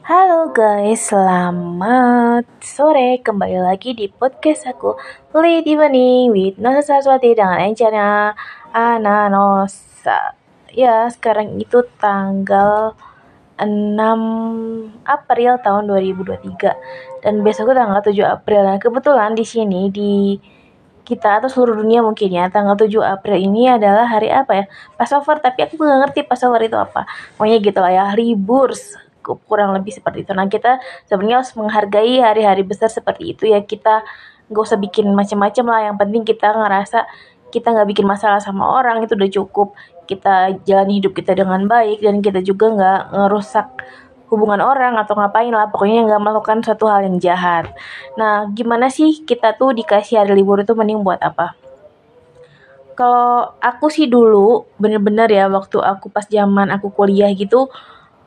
Halo 0.00 0.48
guys, 0.48 1.12
selamat 1.12 2.48
sore. 2.64 3.20
Kembali 3.20 3.60
lagi 3.60 3.92
di 3.92 4.08
podcast 4.08 4.64
aku 4.64 4.96
Late 5.36 5.68
Evening 5.68 6.32
with 6.32 6.56
Nosa 6.56 6.80
Saraswati 6.80 7.36
dengan 7.36 7.60
encernya 7.60 8.32
Ana 8.72 9.28
Nosa 9.28 10.32
Ya, 10.72 11.04
sekarang 11.12 11.60
itu 11.60 11.84
tanggal 12.00 12.96
6 13.60 15.04
April 15.04 15.60
tahun 15.60 15.84
2023 15.84 17.20
dan 17.20 17.44
besok 17.44 17.68
itu 17.68 17.76
tanggal 17.76 18.00
7 18.00 18.24
April. 18.24 18.60
Dan 18.72 18.80
kebetulan 18.80 19.36
di 19.36 19.44
sini 19.44 19.92
di 19.92 20.40
kita 21.04 21.44
atau 21.44 21.52
seluruh 21.52 21.76
dunia 21.84 22.00
mungkin 22.00 22.32
ya 22.32 22.48
tanggal 22.48 22.72
7 22.72 22.88
April 23.04 23.36
ini 23.36 23.68
adalah 23.68 24.08
hari 24.08 24.32
apa 24.32 24.64
ya? 24.64 24.64
Passover 24.96 25.44
tapi 25.44 25.68
aku 25.68 25.76
nggak 25.76 26.00
ngerti 26.08 26.20
Passover 26.24 26.64
itu 26.64 26.80
apa. 26.80 27.04
Pokoknya 27.36 27.60
gitu 27.60 27.78
lah 27.84 27.92
ya 27.92 28.04
libur 28.16 28.72
kurang 29.46 29.76
lebih 29.76 29.92
seperti 29.94 30.24
itu. 30.26 30.32
Nah 30.32 30.48
kita 30.50 30.80
sebenarnya 31.06 31.44
harus 31.44 31.52
menghargai 31.54 32.14
hari-hari 32.22 32.62
besar 32.64 32.88
seperti 32.88 33.36
itu 33.36 33.50
ya. 33.50 33.60
Kita 33.62 34.02
nggak 34.50 34.62
usah 34.62 34.78
bikin 34.78 35.10
macam-macam 35.14 35.64
lah. 35.70 35.80
Yang 35.92 35.96
penting 36.02 36.22
kita 36.26 36.48
ngerasa 36.50 36.98
kita 37.50 37.66
nggak 37.74 37.88
bikin 37.90 38.06
masalah 38.06 38.38
sama 38.38 38.66
orang 38.66 39.02
itu 39.02 39.14
udah 39.14 39.30
cukup. 39.30 39.68
Kita 40.06 40.58
jalani 40.66 40.98
hidup 40.98 41.14
kita 41.14 41.38
dengan 41.38 41.66
baik 41.70 42.02
dan 42.02 42.18
kita 42.18 42.42
juga 42.42 42.66
nggak 42.74 43.00
ngerusak 43.14 43.66
hubungan 44.30 44.62
orang 44.62 44.94
atau 44.98 45.18
ngapain 45.18 45.50
lah. 45.50 45.70
Pokoknya 45.70 46.06
nggak 46.06 46.22
melakukan 46.22 46.58
suatu 46.62 46.86
hal 46.90 47.06
yang 47.06 47.18
jahat. 47.18 47.70
Nah 48.18 48.50
gimana 48.50 48.90
sih 48.90 49.22
kita 49.26 49.54
tuh 49.58 49.74
dikasih 49.74 50.22
hari 50.22 50.34
libur 50.38 50.62
itu 50.62 50.74
mending 50.74 51.02
buat 51.02 51.18
apa? 51.22 51.58
Kalau 52.98 53.56
aku 53.62 53.88
sih 53.88 54.10
dulu 54.10 54.66
bener-bener 54.76 55.30
ya 55.32 55.48
waktu 55.48 55.80
aku 55.80 56.12
pas 56.12 56.28
zaman 56.28 56.68
aku 56.68 56.92
kuliah 56.92 57.32
gitu 57.32 57.72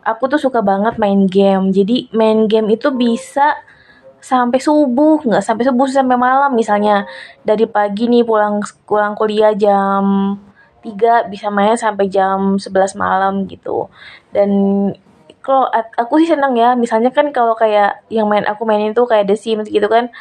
aku 0.03 0.27
tuh 0.31 0.39
suka 0.39 0.59
banget 0.59 0.99
main 0.99 1.25
game. 1.27 1.71
Jadi 1.71 2.11
main 2.13 2.45
game 2.47 2.75
itu 2.75 2.91
bisa 2.91 3.55
sampai 4.23 4.59
subuh 4.63 5.19
nggak 5.19 5.43
sampai 5.43 5.63
subuh 5.67 5.87
sampai 5.89 6.19
malam. 6.19 6.51
Misalnya 6.55 7.07
dari 7.43 7.65
pagi 7.67 8.07
nih 8.11 8.23
pulang 8.27 8.63
pulang 8.87 9.15
kuliah 9.15 9.55
jam 9.55 10.35
3 10.83 11.31
bisa 11.31 11.47
main 11.47 11.75
sampai 11.79 12.11
jam 12.11 12.59
11 12.59 12.99
malam 12.99 13.47
gitu. 13.47 13.87
Dan 14.35 14.49
kalau 15.43 15.67
aku 15.71 16.19
sih 16.23 16.29
seneng 16.31 16.55
ya. 16.59 16.75
Misalnya 16.75 17.11
kan 17.15 17.31
kalau 17.35 17.55
kayak 17.55 18.03
yang 18.11 18.27
main 18.27 18.43
aku 18.47 18.63
mainin 18.67 18.95
tuh 18.95 19.07
kayak 19.07 19.27
The 19.27 19.35
Sims 19.39 19.67
gitu 19.71 19.87
kan. 19.87 20.11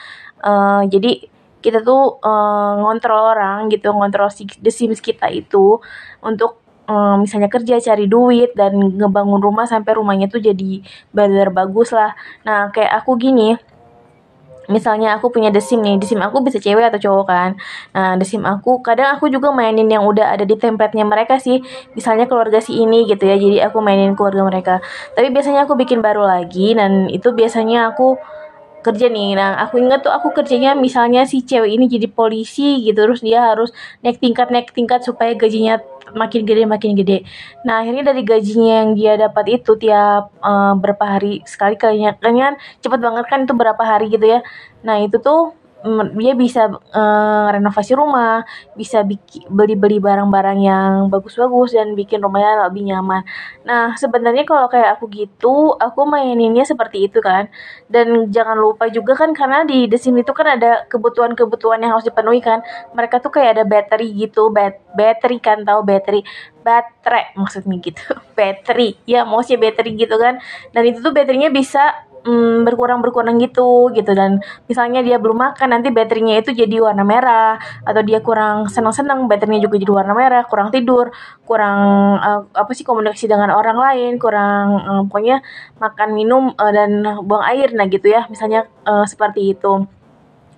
Uh, 0.42 0.82
jadi 0.90 1.30
kita 1.62 1.86
tuh 1.86 2.18
uh, 2.18 2.72
ngontrol 2.82 3.38
orang 3.38 3.70
gitu 3.70 3.94
ngontrol 3.94 4.26
si 4.34 4.50
The 4.58 4.74
Sims 4.74 4.98
kita 4.98 5.30
itu 5.30 5.78
untuk 6.18 6.61
um, 6.92 7.24
misalnya 7.24 7.48
kerja 7.48 7.80
cari 7.80 8.04
duit 8.04 8.52
dan 8.52 8.76
ngebangun 8.76 9.40
rumah 9.40 9.64
sampai 9.64 9.96
rumahnya 9.96 10.28
tuh 10.28 10.44
jadi 10.44 10.84
benar 11.16 11.48
bagus 11.48 11.88
lah. 11.96 12.12
Nah 12.44 12.68
kayak 12.68 12.92
aku 13.00 13.16
gini 13.16 13.56
misalnya 14.70 15.18
aku 15.18 15.34
punya 15.34 15.50
desim 15.50 15.82
nih 15.82 15.98
desim 15.98 16.22
aku 16.22 16.38
bisa 16.44 16.62
cewek 16.62 16.86
atau 16.92 17.00
cowok 17.00 17.26
kan? 17.26 17.50
Nah 17.96 18.14
desim 18.20 18.44
aku 18.46 18.84
kadang 18.84 19.16
aku 19.16 19.26
juga 19.32 19.50
mainin 19.50 19.88
yang 19.90 20.04
udah 20.06 20.36
ada 20.36 20.44
di 20.46 20.54
templatenya 20.54 21.08
mereka 21.08 21.40
sih. 21.40 21.64
Misalnya 21.96 22.28
keluarga 22.30 22.60
si 22.62 22.78
ini 22.78 23.08
gitu 23.08 23.24
ya 23.24 23.34
jadi 23.40 23.72
aku 23.72 23.80
mainin 23.82 24.14
keluarga 24.14 24.44
mereka. 24.46 24.74
Tapi 25.16 25.32
biasanya 25.34 25.64
aku 25.66 25.74
bikin 25.74 26.04
baru 26.04 26.22
lagi 26.28 26.76
dan 26.76 27.08
itu 27.10 27.32
biasanya 27.32 27.90
aku 27.96 28.20
kerja 28.82 29.06
nih. 29.08 29.38
Nah 29.38 29.62
aku 29.62 29.78
ingat 29.78 30.02
tuh 30.04 30.12
aku 30.12 30.34
kerjanya 30.34 30.74
misalnya 30.74 31.24
si 31.24 31.40
cewek 31.46 31.70
ini 31.70 31.86
jadi 31.86 32.10
polisi 32.10 32.82
gitu 32.84 32.98
terus 33.06 33.22
dia 33.22 33.40
harus 33.54 33.70
naik 34.02 34.18
tingkat 34.18 34.50
naik 34.50 34.74
tingkat 34.74 35.00
supaya 35.06 35.32
gajinya 35.38 35.80
makin 36.12 36.42
gede 36.44 36.62
makin 36.68 36.92
gede. 36.98 37.24
Nah 37.64 37.80
akhirnya 37.80 38.12
dari 38.12 38.22
gajinya 38.26 38.84
yang 38.84 38.90
dia 38.98 39.16
dapat 39.16 39.62
itu 39.62 39.72
tiap 39.80 40.34
uh, 40.44 40.74
berapa 40.76 41.04
hari 41.18 41.40
sekali 41.48 41.78
kalinya 41.80 42.12
kan 42.20 42.54
cepet 42.84 43.00
banget 43.00 43.24
kan 43.30 43.38
itu 43.46 43.54
berapa 43.56 43.82
hari 43.82 44.12
gitu 44.12 44.26
ya. 44.26 44.40
Nah 44.84 45.00
itu 45.00 45.16
tuh 45.22 45.56
dia 46.14 46.34
bisa 46.38 46.70
uh, 46.70 47.48
renovasi 47.50 47.92
rumah, 47.98 48.46
bisa 48.78 49.02
beli-beli 49.50 49.98
barang-barang 49.98 50.58
yang 50.62 50.92
bagus-bagus 51.10 51.74
dan 51.74 51.98
bikin 51.98 52.22
rumahnya 52.22 52.70
lebih 52.70 52.86
nyaman. 52.86 53.26
Nah, 53.66 53.98
sebenarnya 53.98 54.46
kalau 54.46 54.70
kayak 54.70 54.98
aku 54.98 55.10
gitu, 55.10 55.74
aku 55.76 56.06
maininnya 56.06 56.62
seperti 56.62 57.10
itu 57.10 57.18
kan. 57.18 57.50
Dan 57.90 58.30
jangan 58.30 58.54
lupa 58.58 58.86
juga 58.88 59.18
kan 59.18 59.34
karena 59.34 59.66
di 59.66 59.90
The 59.90 59.98
Sims 59.98 60.22
itu 60.22 60.32
kan 60.32 60.56
ada 60.58 60.86
kebutuhan-kebutuhan 60.86 61.82
yang 61.82 61.98
harus 61.98 62.06
dipenuhi 62.06 62.38
kan. 62.38 62.62
Mereka 62.94 63.18
tuh 63.18 63.34
kayak 63.34 63.58
ada 63.58 63.64
battery 63.66 64.14
gitu, 64.14 64.54
bat 64.54 64.78
battery 64.94 65.42
kan 65.42 65.64
tahu 65.66 65.82
battery 65.82 66.22
baterai 66.62 67.34
maksudnya 67.34 67.76
gitu 67.82 68.14
battery 68.38 68.94
ya 69.04 69.26
mau 69.26 69.42
sih 69.42 69.58
battery 69.58 69.98
gitu 69.98 70.14
kan 70.16 70.38
dan 70.70 70.82
itu 70.86 71.02
tuh 71.02 71.10
baterainya 71.10 71.50
bisa 71.50 72.06
mm, 72.26 72.66
berkurang 72.66 72.98
berkurang 73.04 73.36
gitu 73.38 73.90
gitu. 73.94 74.12
Dan 74.14 74.42
misalnya 74.66 75.00
dia 75.04 75.18
belum 75.22 75.38
makan 75.38 75.78
nanti 75.78 75.90
baterainya 75.94 76.42
itu 76.42 76.50
jadi 76.54 76.82
warna 76.82 77.04
merah. 77.06 77.58
Atau 77.86 78.02
dia 78.02 78.22
kurang 78.22 78.70
senang 78.70 78.94
senang 78.94 79.26
baterainya 79.30 79.62
juga 79.66 79.76
jadi 79.78 79.92
warna 79.92 80.14
merah 80.16 80.42
kurang 80.46 80.74
tidur 80.74 81.10
kurang 81.46 81.78
uh, 82.22 82.48
apa 82.54 82.72
sih 82.72 82.86
komunikasi 82.86 83.28
dengan 83.28 83.52
orang 83.52 83.76
lain 83.76 84.16
kurang 84.16 84.66
uh, 84.80 85.02
pokoknya 85.04 85.44
makan 85.76 86.08
minum 86.16 86.54
uh, 86.56 86.72
dan 86.72 87.04
buang 87.26 87.44
air 87.46 87.70
nah 87.76 87.86
gitu 87.86 88.08
ya. 88.10 88.26
Misalnya 88.30 88.66
uh, 88.86 89.04
seperti 89.04 89.54
itu 89.54 89.86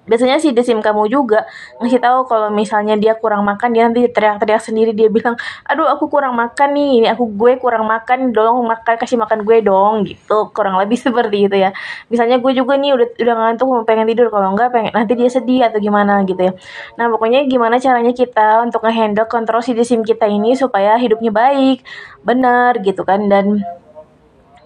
biasanya 0.04 0.36
si 0.36 0.52
desim 0.52 0.84
kamu 0.84 1.08
juga 1.08 1.48
ngasih 1.80 2.00
tahu 2.00 2.28
kalau 2.28 2.48
misalnya 2.52 2.94
dia 3.00 3.16
kurang 3.16 3.44
makan 3.44 3.72
dia 3.72 3.88
nanti 3.88 4.04
teriak-teriak 4.04 4.60
sendiri 4.60 4.92
dia 4.92 5.08
bilang 5.08 5.36
aduh 5.64 5.88
aku 5.88 6.12
kurang 6.12 6.36
makan 6.36 6.76
nih 6.76 6.90
ini 7.00 7.06
aku 7.08 7.24
gue 7.32 7.56
kurang 7.56 7.88
makan 7.88 8.32
dong 8.36 8.68
makan 8.68 8.94
kasih 9.00 9.16
makan 9.16 9.42
gue 9.48 9.64
dong 9.64 10.04
gitu. 10.04 10.52
Kurang 10.52 10.76
lebih 10.76 11.00
seperti 11.04 11.48
itu 11.48 11.56
ya. 11.56 11.72
Misalnya 12.12 12.36
gue 12.36 12.52
juga 12.52 12.76
nih 12.76 12.92
udah 12.92 13.08
udah 13.16 13.34
ngantuk 13.34 13.66
mau 13.66 13.82
pengen 13.88 14.06
tidur 14.12 14.28
kalau 14.28 14.52
enggak 14.52 14.68
pengen 14.70 14.92
nanti 14.92 15.12
dia 15.16 15.30
sedih 15.32 15.60
atau 15.68 15.80
gimana 15.80 16.20
gitu 16.28 16.40
ya. 16.40 16.52
Nah 17.00 17.06
pokoknya 17.08 17.48
gimana 17.48 17.80
caranya 17.80 18.12
kita 18.12 18.60
untuk 18.64 18.84
ngehandle 18.84 19.26
kontrol 19.26 19.64
si 19.64 19.72
desim 19.72 20.04
kita 20.04 20.28
ini 20.28 20.52
supaya 20.52 21.00
hidupnya 21.00 21.32
baik 21.32 21.80
benar 22.24 22.76
gitu 22.84 23.04
kan 23.08 23.24
dan 23.28 23.64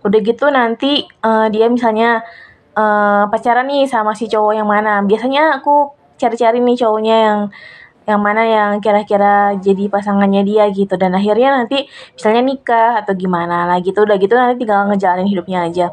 udah 0.03 0.21
gitu 0.23 0.47
nanti 0.49 1.05
uh, 1.27 1.51
dia 1.51 1.67
misalnya 1.67 2.23
uh, 2.79 3.27
pacaran 3.27 3.67
nih 3.67 3.91
sama 3.91 4.15
si 4.15 4.31
cowok 4.31 4.55
yang 4.55 4.69
mana. 4.71 5.03
Biasanya 5.03 5.59
aku 5.59 5.91
cari-cari 6.15 6.63
nih 6.63 6.77
cowoknya 6.79 7.17
yang 7.19 7.41
yang 8.09 8.25
mana 8.25 8.41
yang 8.49 8.71
kira-kira 8.81 9.53
jadi 9.61 9.91
pasangannya 9.93 10.47
dia 10.47 10.65
gitu. 10.73 10.95
Dan 10.97 11.13
akhirnya 11.19 11.61
nanti 11.61 11.91
misalnya 12.15 12.43
nikah 12.47 12.91
atau 13.05 13.13
gimana 13.19 13.69
lah 13.69 13.83
gitu. 13.83 14.07
Udah 14.07 14.17
gitu 14.17 14.33
nanti 14.39 14.63
tinggal 14.63 14.89
ngejalanin 14.89 15.29
hidupnya 15.29 15.69
aja. 15.69 15.87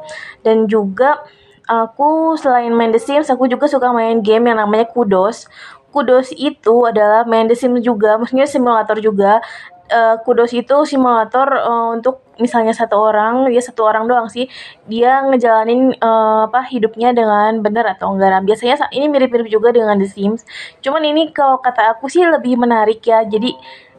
Dan 0.46 0.70
juga 0.70 1.20
aku 1.66 2.38
selain 2.38 2.72
main 2.72 2.94
The 2.94 3.02
Sims 3.02 3.28
aku 3.34 3.50
juga 3.50 3.66
suka 3.66 3.92
main 3.92 4.22
game 4.22 4.54
yang 4.54 4.62
namanya 4.62 4.88
Kudos. 4.88 5.50
Kudos 5.92 6.32
itu 6.36 6.88
adalah 6.88 7.28
main 7.28 7.52
The 7.52 7.58
Sims 7.58 7.84
juga. 7.84 8.16
Maksudnya 8.16 8.48
simulator 8.48 9.00
juga 9.04 9.44
uh, 9.92 10.16
kudos 10.26 10.52
itu 10.54 10.86
simulator 10.86 11.48
uh, 11.52 11.94
untuk 11.94 12.26
misalnya 12.36 12.76
satu 12.76 13.00
orang 13.00 13.48
dia 13.48 13.64
satu 13.64 13.88
orang 13.88 14.12
doang 14.12 14.28
sih 14.28 14.50
dia 14.92 15.24
ngejalanin 15.24 15.96
uh, 16.04 16.52
apa 16.52 16.68
hidupnya 16.68 17.16
dengan 17.16 17.64
benar 17.64 17.96
atau 17.96 18.12
enggak. 18.14 18.30
Nah, 18.34 18.42
biasanya 18.44 18.92
ini 18.92 19.08
mirip-mirip 19.08 19.48
juga 19.48 19.72
dengan 19.72 19.96
The 19.98 20.08
Sims. 20.10 20.44
Cuman 20.84 21.04
ini 21.06 21.32
kalau 21.32 21.64
kata 21.64 21.96
aku 21.96 22.12
sih 22.12 22.26
lebih 22.26 22.60
menarik 22.60 23.00
ya 23.06 23.24
jadi 23.24 23.56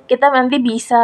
kita 0.06 0.30
nanti 0.30 0.62
bisa 0.62 1.02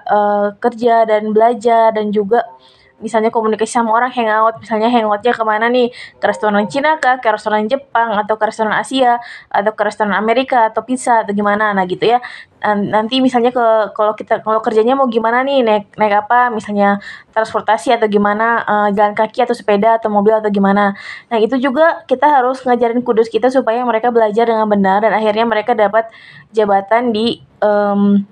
uh, 0.00 0.56
kerja 0.56 1.04
dan 1.04 1.36
belajar 1.36 1.92
dan 1.92 2.08
juga 2.08 2.48
misalnya 2.98 3.30
komunikasi 3.30 3.78
sama 3.78 3.94
orang 3.94 4.10
hangout. 4.10 4.58
Misalnya 4.58 4.90
hangoutnya 4.90 5.32
ke 5.34 5.44
mana 5.46 5.70
nih? 5.70 5.90
Ke 6.18 6.26
restoran 6.30 6.66
Cina 6.66 6.98
kah? 6.98 7.22
Ke 7.22 7.30
restoran 7.30 7.66
Jepang? 7.70 8.14
Atau 8.18 8.34
ke 8.36 8.44
restoran 8.50 8.74
Asia? 8.74 9.22
Atau 9.50 9.72
ke 9.74 9.82
restoran 9.86 10.14
Amerika? 10.14 10.70
Atau 10.70 10.82
pizza? 10.82 11.22
Atau 11.22 11.34
gimana? 11.34 11.70
Nah 11.74 11.86
gitu 11.86 12.04
ya. 12.06 12.18
Nanti 12.58 13.22
misalnya 13.22 13.54
ke 13.54 13.94
kalau 13.94 14.18
kita 14.18 14.42
kalau 14.42 14.58
kerjanya 14.58 14.98
mau 14.98 15.06
gimana 15.06 15.46
nih? 15.46 15.62
Naik 15.62 15.94
naik 15.94 16.14
apa? 16.26 16.50
Misalnya 16.50 16.98
transportasi 17.30 17.94
atau 17.94 18.10
gimana? 18.10 18.66
Uh, 18.66 18.88
jalan 18.90 19.14
kaki 19.14 19.46
atau 19.46 19.54
sepeda 19.54 20.02
atau 20.02 20.10
mobil 20.10 20.34
atau 20.34 20.50
gimana? 20.50 20.98
Nah 21.30 21.38
itu 21.38 21.54
juga 21.62 22.02
kita 22.10 22.26
harus 22.26 22.58
ngajarin 22.66 23.06
kudus 23.06 23.30
kita 23.30 23.46
supaya 23.46 23.86
mereka 23.86 24.10
belajar 24.10 24.50
dengan 24.50 24.66
benar 24.66 25.06
dan 25.06 25.14
akhirnya 25.14 25.46
mereka 25.46 25.78
dapat 25.78 26.10
jabatan 26.50 27.14
di 27.14 27.38
um, 27.62 28.26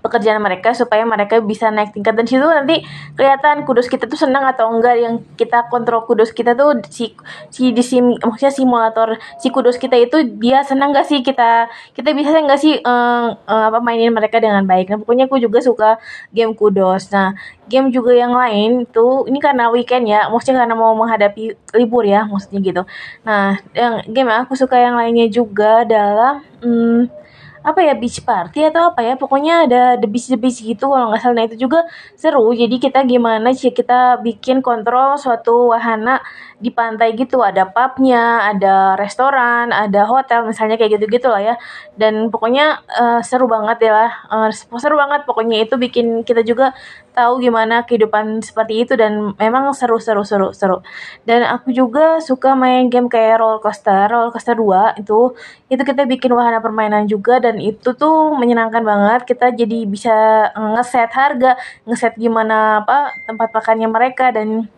pekerjaan 0.00 0.40
mereka 0.40 0.72
supaya 0.72 1.04
mereka 1.04 1.38
bisa 1.44 1.68
naik 1.68 1.92
tingkat. 1.92 2.16
Dan 2.16 2.26
situ 2.26 2.42
nanti 2.42 2.82
kelihatan 3.14 3.62
kudus 3.68 3.86
kita 3.86 4.08
tuh 4.08 4.16
senang 4.16 4.44
atau 4.48 4.72
enggak 4.72 4.96
yang 4.98 5.14
kita 5.36 5.68
kontrol 5.68 6.04
kudus 6.08 6.32
kita 6.32 6.56
tuh 6.56 6.80
si 6.88 7.12
si 7.52 7.70
di 7.70 7.84
sim 7.84 8.16
maksudnya 8.18 8.52
simulator 8.52 9.20
si 9.36 9.52
kudus 9.52 9.76
kita 9.76 9.96
itu 10.00 10.40
dia 10.40 10.64
senang 10.64 10.96
gak 10.96 11.06
sih? 11.06 11.20
Kita 11.20 11.68
kita 11.92 12.16
bisa 12.16 12.34
nggak 12.34 12.60
sih 12.60 12.80
uh, 12.80 13.36
uh, 13.36 13.64
apa 13.68 13.78
mainin 13.84 14.12
mereka 14.12 14.40
dengan 14.40 14.64
baik? 14.64 14.90
Nah 14.90 14.98
pokoknya 15.04 15.28
aku 15.28 15.36
juga 15.38 15.60
suka 15.60 15.90
game 16.32 16.56
kudus. 16.56 17.12
Nah 17.12 17.36
game 17.70 17.92
juga 17.94 18.16
yang 18.16 18.34
lain 18.34 18.88
tuh 18.90 19.28
ini 19.30 19.38
karena 19.38 19.70
weekend 19.70 20.10
ya 20.10 20.26
maksudnya 20.26 20.66
karena 20.66 20.74
mau 20.74 20.96
menghadapi 20.98 21.54
libur 21.78 22.02
ya 22.02 22.26
maksudnya 22.26 22.58
gitu. 22.64 22.82
Nah 23.22 23.60
yang 23.76 24.02
game 24.10 24.32
aku 24.32 24.58
suka 24.58 24.80
yang 24.80 24.98
lainnya 24.98 25.30
juga 25.30 25.86
adalah 25.86 26.42
hmm, 26.64 27.19
apa 27.60 27.84
ya 27.84 27.92
beach 27.92 28.24
party 28.24 28.72
atau 28.72 28.92
apa 28.92 29.04
ya 29.04 29.14
pokoknya 29.20 29.68
ada 29.68 29.80
the 30.00 30.08
beach 30.08 30.32
the 30.32 30.40
beach 30.40 30.64
gitu 30.64 30.88
kalau 30.88 31.12
nggak 31.12 31.20
salah. 31.20 31.36
Nah 31.36 31.44
itu 31.44 31.56
juga 31.60 31.84
seru. 32.16 32.48
Jadi 32.56 32.80
kita 32.80 33.04
gimana 33.04 33.52
sih 33.52 33.68
kita 33.68 34.24
bikin 34.24 34.64
kontrol 34.64 35.20
suatu 35.20 35.68
wahana 35.76 36.24
di 36.56 36.72
pantai 36.72 37.12
gitu. 37.20 37.44
Ada 37.44 37.68
pubnya 37.68 38.48
ada 38.48 38.96
restoran 38.96 39.76
ada 39.76 40.08
hotel 40.08 40.48
misalnya 40.48 40.80
kayak 40.80 41.00
gitu 41.00 41.06
gitu 41.12 41.28
lah 41.28 41.42
ya. 41.52 41.54
Dan 42.00 42.32
pokoknya 42.32 42.80
uh, 42.88 43.20
seru 43.20 43.44
banget 43.44 43.84
ya 43.84 43.92
lah. 43.92 44.12
Uh, 44.32 44.48
seru 44.80 44.96
banget 44.96 45.28
pokoknya. 45.28 45.60
Itu 45.68 45.76
bikin 45.76 46.24
kita 46.24 46.40
juga 46.40 46.72
tahu 47.10 47.42
gimana 47.42 47.82
kehidupan 47.86 48.42
seperti 48.42 48.86
itu 48.86 48.94
dan 48.94 49.34
memang 49.36 49.74
seru 49.74 49.98
seru 49.98 50.22
seru 50.22 50.54
seru. 50.54 50.78
Dan 51.26 51.42
aku 51.46 51.74
juga 51.74 52.22
suka 52.22 52.54
main 52.54 52.86
game 52.88 53.10
kayak 53.10 53.42
roller 53.42 53.60
coaster 53.62 54.06
roller 54.10 54.30
coaster 54.30 54.54
2 54.54 55.02
itu. 55.02 55.34
Itu 55.70 55.82
kita 55.82 56.06
bikin 56.06 56.30
wahana 56.34 56.62
permainan 56.62 57.10
juga 57.10 57.42
dan 57.42 57.58
itu 57.58 57.94
tuh 57.94 58.34
menyenangkan 58.38 58.82
banget. 58.82 59.20
Kita 59.26 59.50
jadi 59.54 59.86
bisa 59.86 60.14
ngeset 60.54 61.10
harga 61.12 61.58
ngeset 61.86 62.14
gimana 62.16 62.86
apa 62.86 63.14
tempat 63.26 63.50
makannya 63.54 63.88
mereka 63.90 64.30
dan 64.30 64.70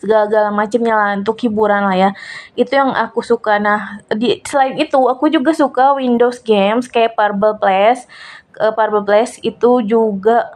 segala-gala 0.00 0.48
macamnya 0.48 0.96
lah 0.96 1.10
untuk 1.20 1.36
hiburan 1.44 1.84
lah 1.84 1.96
ya. 1.98 2.10
Itu 2.56 2.72
yang 2.78 2.96
aku 2.96 3.20
suka. 3.20 3.60
Nah 3.60 4.00
di 4.08 4.40
selain 4.48 4.80
itu 4.80 4.96
aku 4.96 5.28
juga 5.28 5.52
suka 5.52 5.98
Windows 5.98 6.40
games 6.40 6.88
kayak 6.88 7.18
Purple 7.18 7.60
Place 7.60 8.08
uh, 8.58 8.72
Purple 8.76 9.04
Place 9.06 9.40
itu 9.40 9.84
juga 9.84 10.52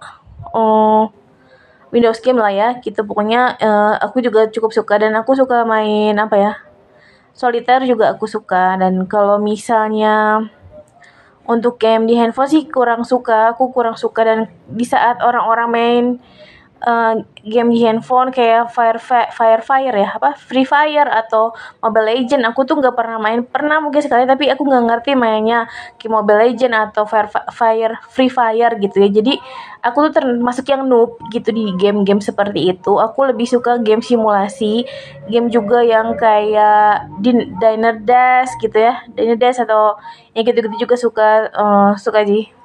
uh, 0.53 1.09
Windows 1.95 2.19
game 2.19 2.43
lah 2.43 2.51
ya 2.51 2.69
gitu. 2.83 3.07
Pokoknya 3.07 3.55
uh, 3.63 3.95
aku 4.03 4.19
juga 4.21 4.51
cukup 4.51 4.75
suka 4.75 4.99
dan 4.99 5.15
aku 5.15 5.39
suka 5.39 5.63
main 5.63 6.19
apa 6.19 6.37
ya 6.37 6.53
solitaire 7.35 7.87
juga 7.87 8.15
aku 8.15 8.27
suka. 8.27 8.79
Dan 8.79 9.07
kalau 9.07 9.39
misalnya 9.39 10.43
untuk 11.45 11.77
game 11.77 12.09
di 12.09 12.17
handphone 12.17 12.49
sih 12.49 12.65
kurang 12.67 13.07
suka. 13.07 13.53
Aku 13.55 13.71
kurang 13.71 13.95
suka 13.95 14.25
dan 14.25 14.39
di 14.67 14.87
saat 14.87 15.21
orang-orang 15.21 15.69
main 15.71 16.05
uh, 16.85 17.15
game 17.43 17.69
di 17.73 17.81
handphone 17.83 18.31
kayak 18.31 18.71
Fire 18.71 19.01
Fire 19.01 19.63
Fire 19.65 19.97
ya 19.97 20.09
apa? 20.17 20.37
Free 20.37 20.69
Fire 20.69 21.09
atau 21.09 21.57
Mobile 21.81 22.07
Legend. 22.13 22.45
Aku 22.53 22.69
tuh 22.69 22.79
nggak 22.79 22.95
pernah 22.95 23.19
main. 23.19 23.43
Pernah 23.45 23.81
mungkin 23.81 24.05
sekali 24.05 24.29
tapi 24.29 24.49
aku 24.53 24.63
nggak 24.65 24.85
ngerti 24.89 25.11
mainnya 25.17 25.67
ke 25.97 26.07
Mobile 26.07 26.45
Legend 26.45 26.93
atau 26.93 27.09
Fire 27.09 27.29
Fire 27.51 27.95
Free 28.13 28.31
Fire 28.31 28.77
gitu 28.79 28.97
ya. 29.01 29.09
Jadi 29.09 29.35
aku 29.85 30.09
tuh 30.09 30.13
termasuk 30.21 30.65
yang 30.69 30.85
noob 30.89 31.21
gitu 31.33 31.51
di 31.51 31.73
game-game 31.77 32.21
seperti 32.21 32.73
itu. 32.73 32.97
Aku 33.01 33.29
lebih 33.29 33.49
suka 33.49 33.81
game 33.81 34.05
simulasi 34.05 34.85
game 35.29 35.49
juga 35.49 35.81
yang 35.85 36.17
kayak 36.17 37.11
Diner 37.61 37.97
Dash 38.01 38.53
gitu 38.61 38.77
ya. 38.77 39.05
Diner 39.13 39.37
Dash 39.41 39.61
atau 39.61 39.97
yang 40.37 40.45
gitu-gitu 40.45 40.89
juga 40.89 40.97
suka 40.97 41.29
uh, 41.55 41.93
suka 41.97 42.27
sih 42.27 42.64